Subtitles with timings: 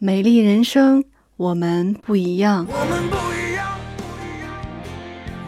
[0.00, 1.02] 美丽人生，
[1.36, 2.64] 我们不一样。
[2.70, 4.56] 我们不一样，不一样，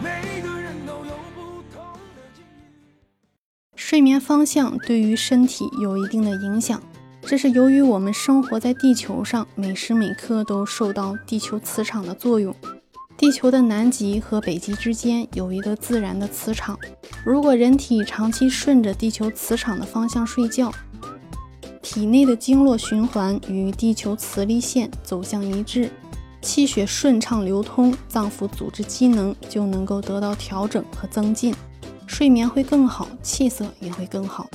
[0.03, 1.81] 每个人都有不同
[2.13, 3.77] 的境遇。
[3.77, 6.83] 睡眠方向对于身体有一定的影响，
[7.21, 12.53] 这是由于我们生活在地球上，每时每刻都受到地球磁场的作用。
[13.15, 16.77] 地球的南极和北极之间有一个自然的磁场，
[17.23, 20.73] 如果人体长期顺着地球磁场的方向睡觉，
[21.93, 25.91] 体内的经络循环与地球磁力线走向一致，
[26.41, 31.53] 气血顺畅流通，脏腑组织机能就能够得到调整和增进，
[32.07, 34.49] 睡眠会更好，气色也会更好，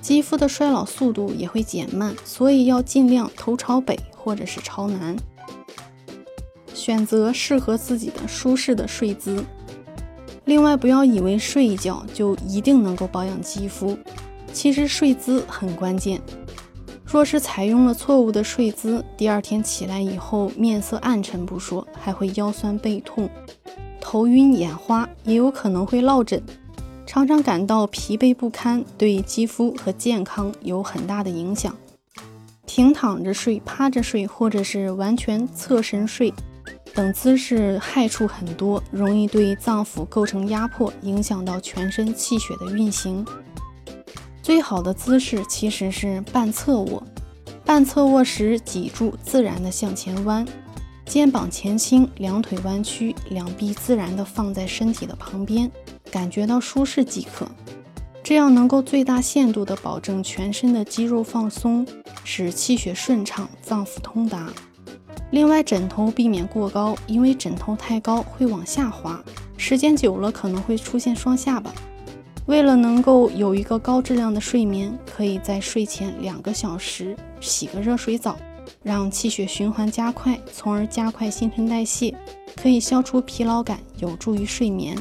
[0.00, 5.14] 肌肤的衰老速度也会减慢，所以要尽量头朝北或者是朝南，
[6.72, 9.44] 选择适合自己的舒适的睡姿。
[10.46, 13.98] 另外，不要以为睡一觉就一定能够保养肌肤。
[14.52, 16.18] 其实睡姿很关键，
[17.16, 23.26] 若是采用了错误的睡姿，第二天起来以后面色暗沉不说，还会腰酸背痛、
[23.98, 26.42] 头晕眼花，也有可能会落枕，
[27.06, 31.74] 常常感到疲惫不堪，对肌肤和健康有很大的影响。
[32.66, 36.34] 平躺着睡、趴着睡，或者是完全侧身睡
[36.94, 43.24] 等姿势害处很多，容易对脏腑构成压迫，影响到全身气血的运行。
[44.46, 47.02] 最好的姿势其实是半侧卧。
[47.64, 50.46] 半侧卧时，脊柱自然的向前弯，
[51.04, 55.68] 肩膀前倾，两腿弯曲，两臂自然的放在身体的旁边，
[56.12, 57.44] 感觉到舒适即可。
[58.22, 61.84] 这样能够最大限度的保证全身的肌肉放松，
[62.22, 64.46] 使气血顺畅，脏腑通达。
[65.32, 69.20] 另外，枕头避免过高，因为枕头太高会往下滑，
[69.56, 71.74] 时间久了可能会出现双下巴。
[72.46, 78.36] 为了能够有一个高质量的睡眠，可以在睡前两个小时洗个热水澡，
[78.84, 82.16] 让气血循环加快，从而加快新陈代谢，
[82.54, 84.96] 可以消除疲劳感，有助于睡眠。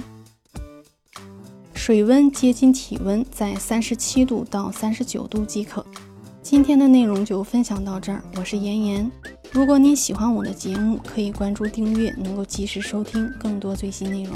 [1.75, 5.85] 水温接近体温，在三十七度到三十九度即可。
[6.41, 9.11] 今天的内容就分享到这儿，我是妍妍。
[9.51, 14.35] 如果你喜欢我的节目，可以关注订阅，能够及时收听更多最新内容。